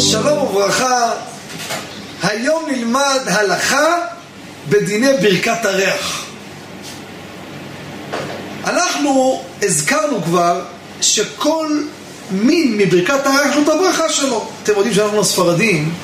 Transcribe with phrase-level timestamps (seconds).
[0.00, 1.12] שלום וברכה,
[2.22, 3.96] היום נלמד הלכה
[4.68, 6.24] בדיני ברכת הריח.
[8.64, 10.60] אנחנו הזכרנו כבר
[11.00, 11.82] שכל
[12.30, 14.48] מין מברכת הריח לו את הברכה שלו.
[14.62, 15.94] אתם יודעים שאנחנו הספרדים,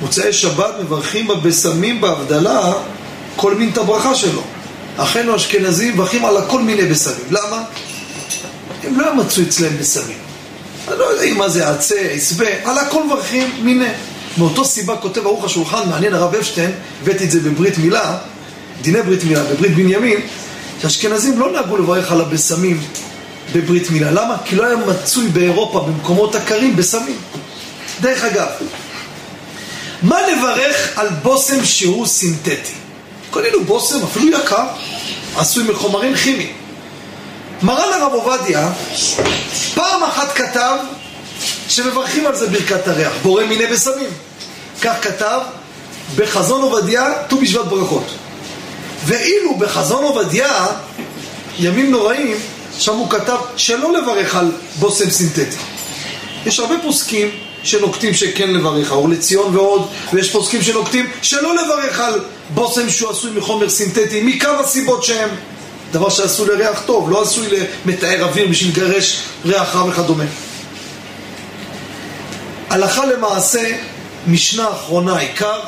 [0.00, 2.72] מוצאי שבת מברכים בבשמים בהבדלה
[3.36, 4.42] כל מין את הברכה שלו.
[4.96, 7.26] אחינו האשכנזים מברכים על הכל מיני בשמים.
[7.30, 7.62] למה?
[8.84, 10.33] הם לא מצאו אצלם בשמים.
[10.88, 13.88] אני לא יודע מה זה עצה, עשבה, על הכל מברכים מיני.
[14.38, 18.18] מאותו סיבה כותב ערוך השולחן, מעניין הרב אפשטיין, הבאתי את זה בברית מילה,
[18.82, 20.20] דיני ברית מילה, בברית בנימין,
[20.82, 22.80] שאשכנזים לא נהגו לברך על הבשמים
[23.54, 24.10] בברית מילה.
[24.10, 24.36] למה?
[24.44, 27.16] כי לא היה מצוי באירופה, במקומות הקרים, בשמים.
[28.00, 28.48] דרך אגב,
[30.02, 32.72] מה לברך על בושם שהוא סינתטי?
[33.30, 34.66] קנינו בושם, אפילו יקר,
[35.36, 36.63] עשוי מחומרים כימיים.
[37.64, 38.70] מרן הרב עובדיה
[39.74, 40.76] פעם אחת כתב
[41.68, 44.10] שמברכים על זה ברכת הריח, בורא מיני בשמים.
[44.82, 45.40] כך כתב
[46.16, 48.04] בחזון עובדיה, ט"ו בשבט ברכות.
[49.06, 50.66] ואילו בחזון עובדיה,
[51.58, 52.36] ימים נוראים,
[52.78, 55.56] שם הוא כתב שלא לברך על בושם סינתטי.
[56.46, 57.30] יש הרבה פוסקים
[57.62, 62.20] שנוקטים שכן לברך, האור לציון ועוד, ויש פוסקים שנוקטים שלא לברך על
[62.54, 65.28] בושם שהוא עשוי מחומר סינתטי, מכמה סיבות שהם.
[65.94, 67.48] דבר שעשוי לריח טוב, לא עשוי
[67.84, 70.24] למתאר אוויר בשביל לגרש ריח רע וכדומה.
[72.70, 73.76] הלכה למעשה,
[74.26, 75.60] משנה אחרונה עיקר,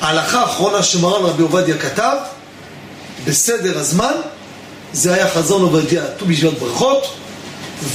[0.00, 2.16] ההלכה האחרונה שמרן רבי עובדיה כתב,
[3.24, 4.12] בסדר הזמן,
[4.92, 7.14] זה היה חזון עובדיה, ט"ו בשבט ברכות,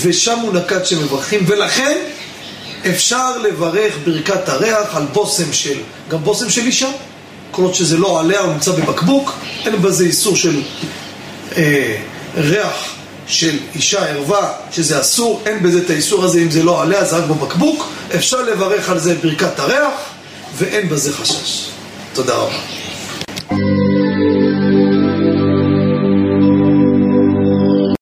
[0.01, 1.97] ושם הוא נקט שמברכים, ולכן
[2.89, 5.77] אפשר לברך ברכת הריח על בושם של,
[6.09, 6.89] גם בושם של אישה,
[7.51, 9.31] כל עוד שזה לא עליה, הוא נמצא בבקבוק,
[9.65, 10.61] אין בזה איסור של
[12.37, 12.95] ריח
[13.27, 17.17] של אישה ערווה, שזה אסור, אין בזה את האיסור הזה אם זה לא עליה, זה
[17.17, 19.93] רק בבקבוק, אפשר לברך על זה ברכת הריח,
[20.57, 21.69] ואין בזה חשש.
[22.13, 22.84] תודה רבה.